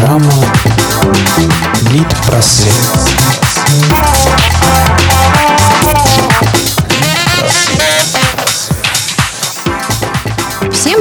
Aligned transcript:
Программа 0.00 0.32
«Лид-просвет». 1.90 2.72
Всем 2.72 2.99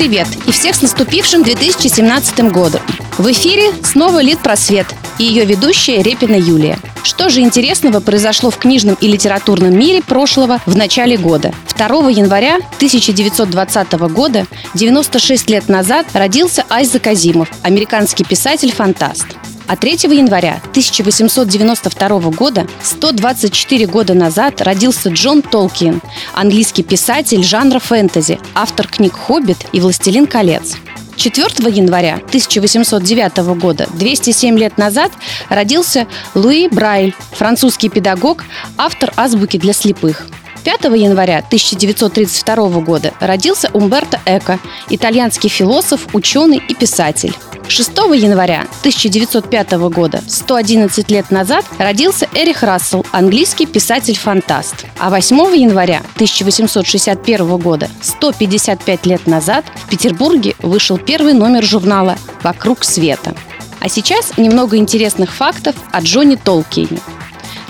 привет 0.00 0.28
и 0.46 0.50
всех 0.50 0.74
с 0.76 0.80
наступившим 0.80 1.42
2017 1.42 2.50
годом. 2.50 2.80
В 3.18 3.30
эфире 3.32 3.70
снова 3.84 4.22
Лид 4.22 4.38
Просвет 4.38 4.86
и 5.18 5.24
ее 5.24 5.44
ведущая 5.44 6.02
Репина 6.02 6.36
Юлия. 6.36 6.78
Что 7.02 7.28
же 7.28 7.40
интересного 7.42 8.00
произошло 8.00 8.48
в 8.48 8.56
книжном 8.56 8.96
и 8.98 9.08
литературном 9.08 9.78
мире 9.78 10.00
прошлого 10.00 10.58
в 10.64 10.74
начале 10.74 11.18
года? 11.18 11.52
2 11.76 11.86
января 12.12 12.56
1920 12.76 13.92
года, 14.10 14.46
96 14.72 15.50
лет 15.50 15.68
назад, 15.68 16.06
родился 16.14 16.64
Айзек 16.70 17.06
Азимов, 17.06 17.50
американский 17.62 18.24
писатель-фантаст. 18.24 19.26
А 19.70 19.76
3 19.76 19.92
января 20.16 20.60
1892 20.70 22.08
года, 22.32 22.66
124 22.82 23.86
года 23.86 24.14
назад, 24.14 24.60
родился 24.62 25.10
Джон 25.10 25.42
Толкин, 25.42 26.02
английский 26.34 26.82
писатель 26.82 27.44
жанра 27.44 27.78
фэнтези, 27.78 28.40
автор 28.56 28.88
книг 28.88 29.12
«Хоббит» 29.12 29.58
и 29.70 29.78
«Властелин 29.78 30.26
колец». 30.26 30.74
4 31.14 31.70
января 31.70 32.14
1809 32.16 33.36
года, 33.60 33.86
207 33.94 34.58
лет 34.58 34.76
назад, 34.76 35.12
родился 35.48 36.08
Луи 36.34 36.66
Брайль, 36.66 37.14
французский 37.30 37.90
педагог, 37.90 38.42
автор 38.76 39.12
азбуки 39.16 39.56
для 39.56 39.72
слепых. 39.72 40.26
5 40.64 40.82
января 40.96 41.38
1932 41.38 42.80
года 42.80 43.14
родился 43.20 43.70
Умберто 43.72 44.20
Эко, 44.26 44.58
итальянский 44.88 45.48
философ, 45.48 46.08
ученый 46.12 46.60
и 46.68 46.74
писатель. 46.74 47.36
6 47.70 47.90
января 48.16 48.66
1905 48.80 49.72
года, 49.90 50.22
111 50.26 51.10
лет 51.10 51.30
назад, 51.30 51.64
родился 51.78 52.28
Эрих 52.34 52.64
Рассел, 52.64 53.06
английский 53.12 53.66
писатель-фантаст. 53.66 54.86
А 54.98 55.08
8 55.08 55.36
января 55.56 56.02
1861 56.16 57.56
года, 57.58 57.88
155 58.02 59.06
лет 59.06 59.26
назад, 59.26 59.64
в 59.76 59.88
Петербурге 59.88 60.56
вышел 60.58 60.98
первый 60.98 61.32
номер 61.32 61.62
журнала 61.64 62.18
«Вокруг 62.42 62.84
света». 62.84 63.34
А 63.78 63.88
сейчас 63.88 64.36
немного 64.36 64.76
интересных 64.76 65.32
фактов 65.32 65.76
о 65.92 66.00
Джоне 66.00 66.36
Толкине. 66.36 66.98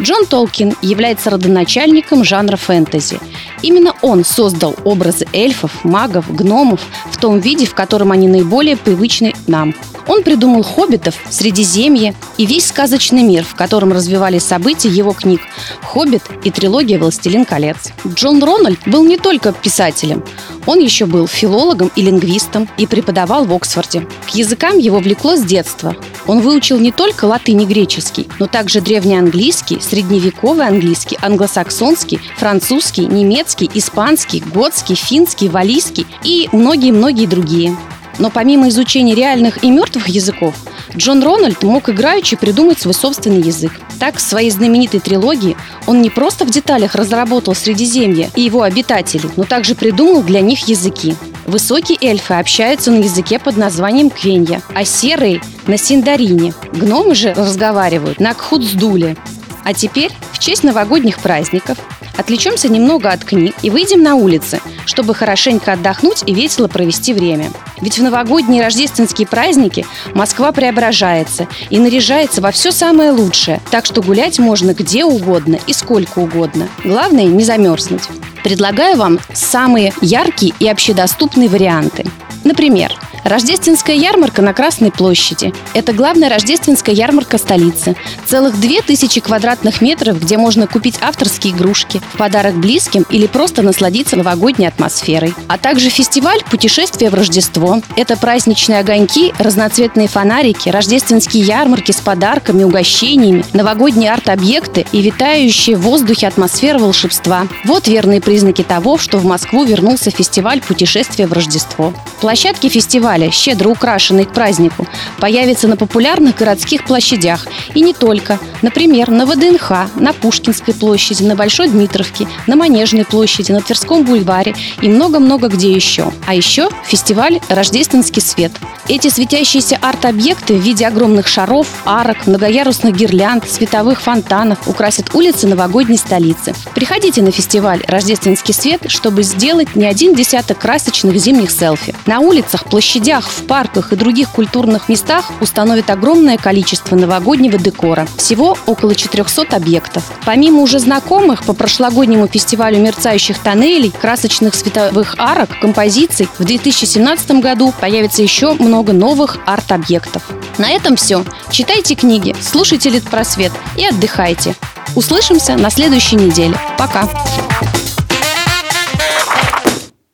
Джон 0.01 0.25
Толкин 0.25 0.75
является 0.81 1.29
родоначальником 1.29 2.25
жанра 2.25 2.57
фэнтези. 2.57 3.21
Именно 3.61 3.95
он 4.01 4.25
создал 4.25 4.75
образы 4.85 5.27
эльфов, 5.35 5.85
магов, 5.85 6.35
гномов 6.35 6.81
в 7.11 7.19
том 7.19 7.39
виде, 7.39 7.67
в 7.67 7.75
котором 7.75 8.11
они 8.11 8.27
наиболее 8.27 8.79
привычны 8.79 9.35
нам. 9.47 9.75
Он 10.07 10.23
придумал 10.23 10.63
хоббитов, 10.63 11.15
Средиземье 11.31 12.15
и 12.37 12.47
весь 12.47 12.67
сказочный 12.67 13.23
мир, 13.23 13.45
в 13.45 13.55
котором 13.55 13.93
развивались 13.93 14.45
события 14.45 14.89
его 14.89 15.13
книг 15.13 15.41
«Хоббит» 15.83 16.23
и 16.45 16.51
трилогия 16.51 16.99
«Властелин 16.99 17.45
колец». 17.45 17.93
Джон 18.07 18.43
Рональд 18.43 18.81
был 18.87 19.05
не 19.05 19.17
только 19.17 19.53
писателем, 19.53 20.25
он 20.67 20.79
еще 20.79 21.07
был 21.07 21.27
филологом 21.27 21.91
и 21.97 22.03
лингвистом 22.03 22.69
и 22.77 22.87
преподавал 22.87 23.45
в 23.45 23.53
Оксфорде. 23.53 24.07
К 24.27 24.31
языкам 24.31 24.79
его 24.79 24.99
влекло 24.99 25.37
с 25.37 25.43
детства. 25.43 25.97
Он 26.27 26.41
выучил 26.41 26.79
не 26.79 26.93
только 26.93 27.25
латынь 27.25 27.63
и 27.63 27.67
греческий, 27.67 28.29
но 28.39 28.47
также 28.47 28.81
древнеанглийский, 28.81 29.81
средневековый 29.81 30.67
английский, 30.67 31.19
англосаксонский, 31.21 32.21
французский, 32.37 33.07
немецкий, 33.07 33.71
испанский, 33.75 34.41
готский, 34.55 34.95
финский, 34.95 35.49
валийский 35.49 36.07
и 36.23 36.49
многие-многие 36.53 37.27
другие. 37.27 37.77
Но 38.21 38.31
помимо 38.31 38.69
изучения 38.69 39.15
реальных 39.15 39.65
и 39.65 39.71
мертвых 39.71 40.07
языков, 40.07 40.55
Джон 40.95 41.23
Рональд 41.23 41.63
мог 41.63 41.89
играючи 41.89 42.37
придумать 42.37 42.79
свой 42.79 42.93
собственный 42.93 43.41
язык. 43.41 43.73
Так, 43.99 44.17
в 44.17 44.21
своей 44.21 44.51
знаменитой 44.51 45.01
трилогии 45.01 45.57
он 45.87 46.03
не 46.03 46.11
просто 46.11 46.45
в 46.45 46.51
деталях 46.51 46.95
разработал 46.95 47.55
Средиземье 47.55 48.31
и 48.37 48.43
его 48.43 48.63
обитателей, 48.63 49.31
но 49.37 49.45
также 49.45 49.75
придумал 49.75 50.23
для 50.23 50.43
них 50.43 50.69
языки. 50.69 51.17
Высокие 51.47 51.97
эльфы 52.03 52.35
общаются 52.35 52.91
на 52.91 52.99
языке 52.99 53.39
под 53.39 53.57
названием 53.57 54.11
квенья, 54.11 54.61
а 54.75 54.85
серые– 54.85 55.41
на 55.67 55.79
синдарине. 55.79 56.53
Гномы 56.73 57.15
же 57.15 57.33
разговаривают 57.33 58.21
на 58.21 58.35
кхудздуле. 58.35 59.17
А 59.65 59.73
теперь, 59.73 60.11
в 60.33 60.39
честь 60.39 60.65
новогодних 60.65 61.21
праздников, 61.21 61.79
отвлечемся 62.21 62.69
немного 62.69 63.11
от 63.11 63.25
книг 63.25 63.55
и 63.63 63.71
выйдем 63.71 64.03
на 64.03 64.15
улицы, 64.15 64.61
чтобы 64.87 65.15
хорошенько 65.15 65.73
отдохнуть 65.73 66.23
и 66.27 66.35
весело 66.35 66.69
провести 66.69 67.13
время. 67.13 67.51
Ведь 67.81 67.99
в 67.99 68.03
новогодние 68.03 68.61
и 68.61 68.65
рождественские 68.65 69.27
праздники 69.27 69.87
Москва 70.15 70.53
преображается 70.53 71.49
и 71.71 71.79
наряжается 71.79 72.41
во 72.41 72.53
все 72.53 72.71
самое 72.71 73.11
лучшее, 73.11 73.61
так 73.71 73.87
что 73.87 74.03
гулять 74.03 74.39
можно 74.39 74.75
где 74.75 75.05
угодно 75.05 75.59
и 75.67 75.73
сколько 75.73 76.19
угодно. 76.21 76.69
Главное 76.85 77.25
не 77.25 77.43
замерзнуть. 77.43 78.03
Предлагаю 78.45 78.97
вам 78.97 79.19
самые 79.33 79.93
яркие 80.01 80.55
и 80.61 80.69
общедоступные 80.69 81.49
варианты. 81.49 82.05
Например, 82.45 82.93
Рождественская 83.25 83.97
ярмарка 83.97 84.41
на 84.41 84.55
Красной 84.55 84.91
площади. 84.91 85.53
Это 85.75 85.93
главная 85.93 86.31
рождественская 86.31 86.95
ярмарка 86.95 87.37
столицы. 87.39 87.97
Целых 88.25 88.59
две 88.59 88.81
тысячи 88.81 89.21
квадратных 89.21 89.83
метров, 89.83 90.21
где 90.21 90.39
можно 90.39 90.67
купить 90.67 90.97
авторские 91.01 91.53
игрушки, 91.53 92.01
подарок 92.17 92.55
близким 92.55 93.05
или 93.11 93.27
просто 93.27 93.63
насладиться 93.63 94.17
новогодней 94.17 94.69
атмосферой. 94.69 95.35
А 95.49 95.59
также 95.59 95.91
фестиваль 95.91 96.43
«Путешествие 96.51 97.11
в 97.11 97.15
Рождество». 97.15 97.83
Это 97.97 98.17
праздничные 98.17 98.81
огоньки, 98.81 99.35
разноцветные 99.39 100.09
фонарики, 100.09 100.71
рождественские 100.71 101.45
ярмарки 101.45 101.93
с 101.93 101.97
подарками, 101.97 102.65
угощениями, 102.65 103.45
новогодние 103.53 104.13
арт-объекты 104.13 104.87
и 104.93 105.03
витающие 105.03 105.77
в 105.77 105.83
воздухе 105.83 106.27
атмосфера 106.27 106.79
волшебства. 106.79 107.47
Вот 107.65 107.87
верные 107.87 108.21
признаки 108.21 108.63
того, 108.63 108.97
что 108.97 109.19
в 109.19 109.25
Москву 109.27 109.65
вернулся 109.65 110.11
фестиваль 110.11 110.63
«Путешествие 110.63 111.27
в 111.27 111.33
Рождество». 111.33 111.93
Площадки 112.21 112.69
фестиваля 112.69 113.10
фестиваля, 113.11 113.31
щедро 113.33 113.71
украшенный 113.71 114.25
к 114.25 114.33
празднику, 114.33 114.87
появится 115.19 115.69
на 115.69 115.77
популярных 115.77 116.37
городских 116.37 116.85
площадях. 116.85 117.47
И 117.75 117.81
не 117.81 117.93
только. 117.93 118.39
Например, 118.63 119.11
на 119.11 119.27
ВДНХ, 119.27 119.71
на 119.97 120.13
Пушкинской 120.13 120.75
площади, 120.75 121.23
на 121.23 121.37
Большой 121.37 121.69
Дмитровке, 121.69 122.27
на 122.47 122.57
Манежной 122.57 123.05
площади, 123.05 123.53
на 123.53 123.61
Тверском 123.61 124.05
бульваре 124.05 124.55
и 124.81 124.89
много-много 124.89 125.49
где 125.49 125.73
еще. 125.73 126.13
А 126.27 126.35
еще 126.35 126.69
фестиваль 126.85 127.41
«Рождественский 127.49 128.23
свет». 128.23 128.53
Эти 128.89 129.09
светящиеся 129.09 129.79
арт-объекты 129.81 130.55
в 130.55 130.61
виде 130.61 130.85
огромных 130.87 131.29
шаров, 131.29 131.69
арок, 131.85 132.27
многоярусных 132.27 132.97
гирлянд, 132.97 133.49
световых 133.49 134.01
фонтанов 134.01 134.67
украсят 134.67 135.15
улицы 135.15 135.47
новогодней 135.47 135.97
столицы. 135.97 136.55
Приходите 136.75 137.23
на 137.23 137.31
фестиваль 137.31 137.85
«Рождественский 137.87 138.53
свет», 138.53 138.83
чтобы 138.89 139.23
сделать 139.23 139.77
не 139.77 139.87
один 139.87 140.15
десяток 140.15 140.59
красочных 140.59 141.17
зимних 141.17 141.53
селфи. 141.53 141.95
На 142.07 142.19
улицах, 142.19 142.65
площадях 142.65 143.29
в 143.29 143.47
парках 143.47 143.93
и 143.93 143.97
других 143.97 144.31
культурных 144.31 144.89
местах 144.89 145.31
установят 145.41 145.89
огромное 145.91 146.37
количество 146.37 146.97
новогоднего 146.97 147.59
декора. 147.61 148.07
Всего 148.17 148.57
около 148.67 148.95
400 148.95 149.57
объектов. 149.57 150.05
Помимо 150.25 150.61
уже 150.63 150.79
знакомых 150.79 151.45
по 151.45 151.53
прошлогоднему 151.53 152.27
фестивалю 152.27 152.79
мерцающих 152.79 153.39
тоннелей, 153.39 153.91
красочных 153.91 154.55
световых 154.55 155.15
арок, 155.19 155.51
композиций, 155.61 156.29
в 156.39 156.45
2017 156.45 157.31
году 157.43 157.73
появится 157.81 158.23
еще 158.23 158.55
много 158.55 158.93
новых 158.93 159.39
арт-объектов. 159.47 160.23
На 160.59 160.71
этом 160.71 160.97
все. 160.97 161.25
Читайте 161.51 161.95
книги, 161.95 162.35
слушайте 162.41 162.91
Литпросвет 162.91 163.53
и 163.77 163.87
отдыхайте. 163.87 164.55
Услышимся 164.97 165.57
на 165.57 165.71
следующей 165.71 166.17
неделе. 166.17 166.59
Пока! 166.77 167.09